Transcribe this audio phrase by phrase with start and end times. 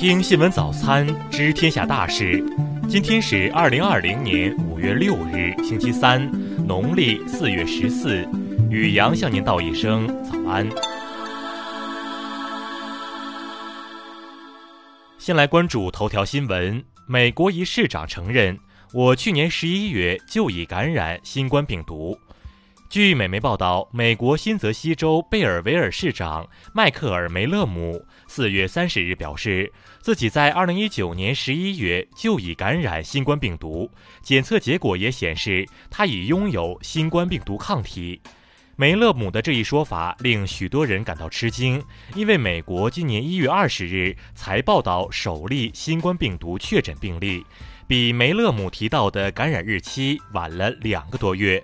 [0.00, 2.42] 听新闻早餐知天下大事。
[2.88, 6.26] 今天是二零二零年五月六日，星期三，
[6.66, 8.26] 农历四月十四。
[8.70, 10.66] 宇阳向您道一声早安。
[15.18, 18.58] 先来关注头条新闻：美国一市长承认，
[18.94, 22.18] 我去年十一月就已感染新冠病毒。
[22.90, 33.88] 据美媒报道，美国新泽西州贝尔维尔市长迈克尔·梅勒姆四月三十日表示，自己在二零一九年十一月就已感染新冠病毒，
[34.22, 38.20] 检测结果也显示他已拥有新冠病毒抗体。
[38.74, 41.80] 梅勒姆的这一说法令许多人感到吃惊，
[42.16, 47.46] 因为美国今年一月二十日才报道首例新冠病毒确诊病例，
[47.86, 51.62] 比梅勒姆提到的感染日期晚了两个多月。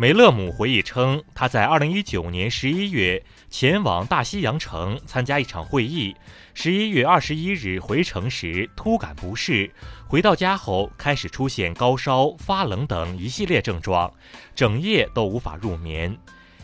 [0.00, 6.16] 梅勒姆回忆称，他在2019年11月前往大西洋城参加一场会议
[6.56, 9.70] ，11月21日回城时突感不适，
[10.08, 14.10] 回到家后开始出现高烧、发冷等一系列症状，
[14.54, 16.16] 整夜都无法入眠。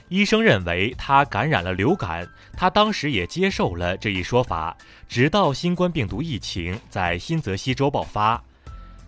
[0.09, 4.75] 医生认为他感染了流感，他当时也接受了这一说法，
[5.11, 8.43] 直到新冠病毒疫情在新泽西州爆发。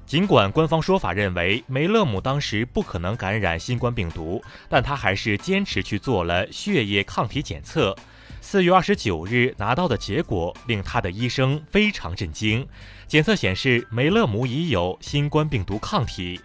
[0.09, 7.95] 尽管官方说法认为梅勒姆当时不可能感染新冠病毒，但他还是坚持去做了血液抗体检测。
[8.41, 12.67] 四月二十九日拿到的结果令他的医生非常震惊，
[13.07, 16.41] 检测显示梅勒姆已有新冠病毒抗体。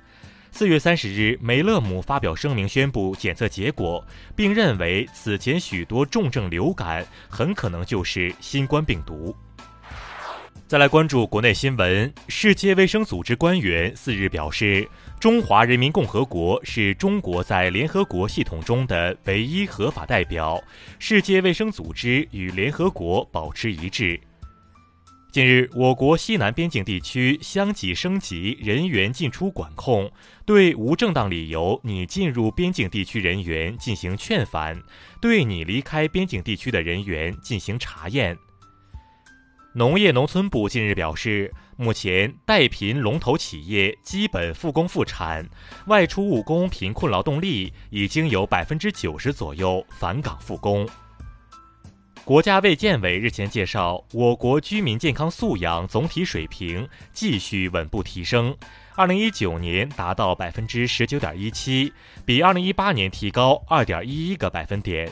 [0.52, 9.34] 四月三十日，梅勒姆发表声明宣布检测结果，并认为此前许多重症流感很可能就是新冠病毒。
[10.66, 12.12] 再来关注国内新闻。
[12.30, 14.88] 世界卫生组织官员四日表示，
[15.20, 20.60] 中华人民共和国是中国在联合国系统中的唯一合法代表。
[20.98, 24.20] 世界卫生组织与联合国保持一致。
[25.32, 30.10] 近日，我国西南边境地区相继升级人员进出管控，
[30.46, 34.82] 对无正当理由拟进入边境地区人员进行劝返，
[35.20, 38.38] 对拟离开边境地区的人员进行查验。
[39.76, 45.50] 农业农村部近日表示，目前带贫龙头企业基本复工复产，
[45.88, 50.88] 外出务工贫困劳动力已经有百分之九十左右返岗复工。
[52.24, 58.56] 国家卫健委日前介绍，我国居民健康素养总体水平继续稳步提升，
[58.96, 61.92] 二零一九年达到百分之十九点一七，
[62.24, 65.12] 比二零一八年提高二点一一个百分点。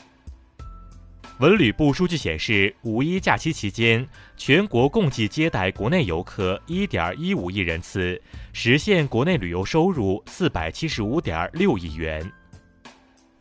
[1.40, 8.22] 文旅部数据显示，五一假期期间，全国共计接待国内游客一点一五亿人次，
[8.54, 12.32] 实现国内旅游收入四百七十五点六亿元。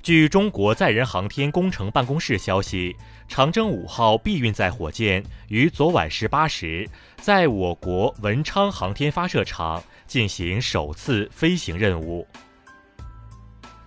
[0.02, 2.96] 据中国载人航天工程办公室消息，
[3.28, 12.26] 长征五号 B 运载火箭于昨晚十八时，在我国文昌航天发射场进行首次飞行任务。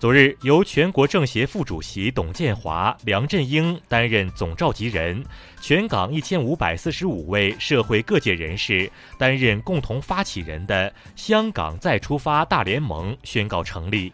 [0.04, 5.24] 昨日，由全国政协副主席董建华、梁振英担任总召集人，
[5.62, 14.12] 全港一千五百四十五位社会各界人士担任共同发起人的“香港再出发大联盟”宣告成立。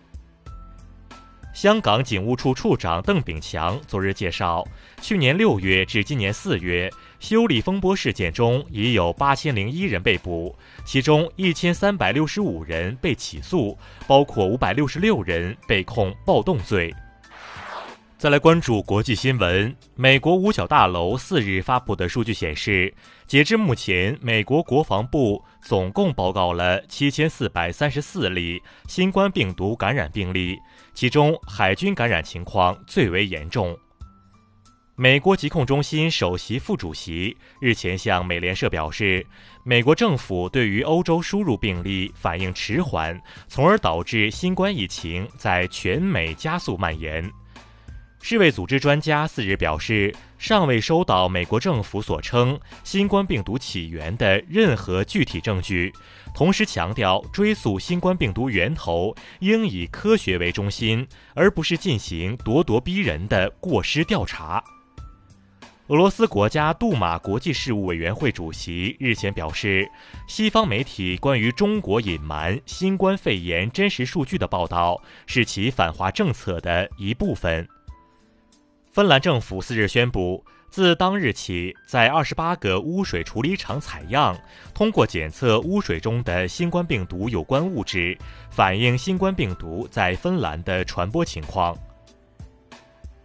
[1.62, 4.66] 香港警务处处长邓炳强昨日介绍，
[5.02, 6.90] 去年六月至今年四月。
[7.20, 10.56] 修理风波事件中已有八千零一人被捕，
[10.86, 13.78] 其中一千三百六十五人被起诉，
[14.08, 16.96] 包括五百六十六人被控暴动罪。
[18.19, 22.94] 再来关注国际新闻，美国五角大楼四日发布的数据显示，
[23.25, 30.59] 截至目前，美国国防部总共报告了七千四百三十四例新冠病毒感染病例，
[30.94, 33.74] 其中海军感染情况最为严重。
[34.97, 39.25] 美国疾控中心首席副主席日前向美联社表示，
[39.63, 47.31] 美国政府对于欧洲输入病例反应迟缓，从而导致新冠疫情在全美加速蔓延。
[48.22, 55.92] 世卫组织专家四日表示，尚未收到美国政府所称新冠病毒起源的任何具体证据，
[56.36, 64.63] 同时强调追溯新冠病毒源头应以科学为中心，而不是进行咄咄逼人的过失调查。
[65.88, 69.89] 俄罗斯国家杜马国际事务委员会主席日前表示，
[70.27, 77.68] 西方媒体关于中国隐瞒新冠肺炎真实数据的报道是其反华政策的一部分。
[79.00, 84.38] 芬兰政府四日宣布，自当日起，在二十八个污水处理厂采样，
[84.74, 88.18] 通过检测污水中的新冠病毒有关物质，
[88.50, 91.74] 反映新冠病毒在芬兰的传播情况。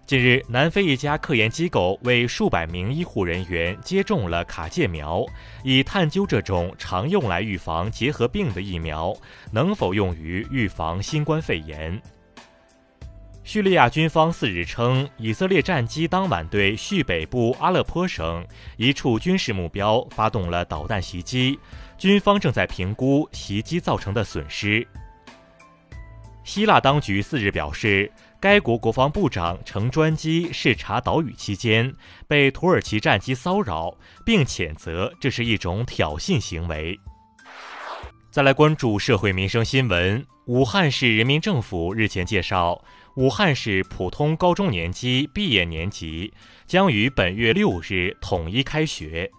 [0.06, 5.26] 近日，南非一家科研机构为数百名医护人员接种了卡介苗，
[5.65, 9.12] 以探究这种常用来预防结核病的疫苗
[9.50, 12.00] 能否用于预防新冠肺炎。
[13.44, 18.44] 叙利亚军方四日称，以色列战机当晚对叙北部阿勒颇省
[18.79, 21.58] 一处军事目标发动了导弹袭击，
[21.99, 24.87] 军方正在评估袭击造成的损失。
[26.43, 28.11] 希腊当局四日表示。
[28.41, 31.90] 该国国防部长乘专机视察岛屿期间，
[32.29, 36.94] 被土耳其战机骚扰，并谴责这是一种挑衅行为。
[38.31, 42.79] 再来关注社会民生新闻：武汉市人民政府日前介绍，
[43.16, 46.32] 武汉市普通高中年级毕业年级
[46.66, 49.31] 将于本月六日统一开学。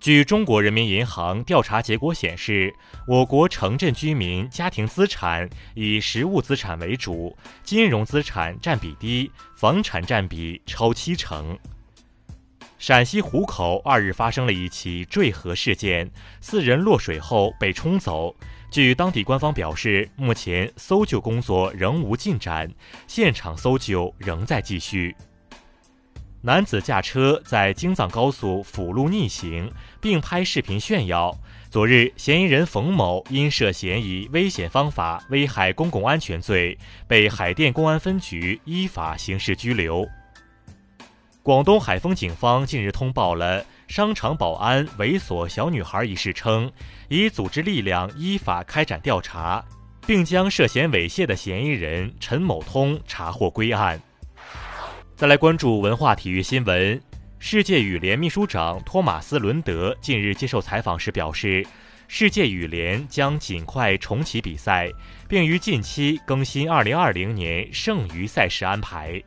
[0.00, 2.72] 据中国人民银行调查结果显示，
[3.06, 11.58] 我国城镇居民家庭资产以实物资产为主，金融资产占比低，房产占比超七成。
[12.78, 16.10] 陕西湖口二日发生了一起坠河事件，
[16.40, 18.34] 四人落水后被冲走。
[18.70, 22.70] 据当地官方表示，目前搜救工作仍无进展，
[23.06, 25.14] 现场搜救仍在继续。
[26.42, 31.36] 男子驾车在京藏高速辅路逆行，并拍视频炫耀。
[31.70, 36.78] 昨日，嫌疑人冯某因涉嫌以危险方法危害公共安全罪，
[37.08, 40.06] 被海淀公安分局依法刑事拘留。
[41.42, 46.70] 广东海丰警方近日通报了商场保安猥琐小女孩一事，称
[47.08, 49.64] 已组织力量依法开展调查，
[50.06, 54.00] 并将涉嫌猥亵的嫌疑人陈某通查获归案。
[55.14, 57.00] 再来关注文化体育新闻。
[57.38, 61.64] 世界羽联秘书长托马斯·伦德近日接受采访时表示，
[62.08, 64.90] 世界羽联将尽快重启比赛，
[65.28, 69.22] 并于近期更新2020年剩余赛事安排。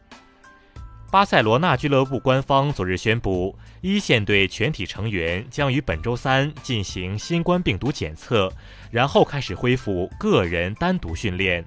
[1.12, 8.52] 巴塞罗那俱乐部官方昨日宣布，一线队全体成员将于本周三进行新冠病毒检测，
[8.92, 11.66] 然后开始恢复个人单独训练。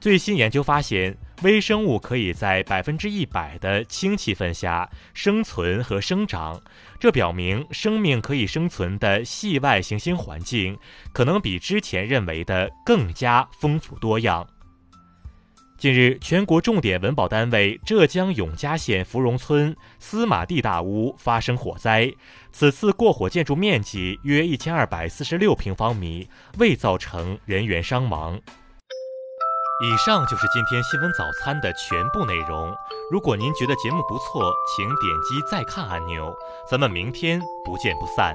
[0.00, 1.16] 最新研究发现。
[1.42, 6.58] 微生物可以在百分之一百的氢气氛下生存和生长，
[6.98, 10.78] 这表明生命可以生存的系外行星环境
[11.12, 14.48] 可能比之前认为的更加丰富多样。
[15.78, 22.10] 近日，全国重点文保单位浙江永嘉县芙蓉村司马地大屋发生火灾，
[22.50, 26.28] 此次过火建筑面积约一千二百四十六平方米，
[26.58, 28.40] 未造成人员伤亡。
[29.84, 32.74] 以上就是今天新闻早餐的全部内容。
[33.12, 36.34] 如果您觉得节目不错，请点击再看按钮。
[36.66, 38.34] 咱们明天不见不散。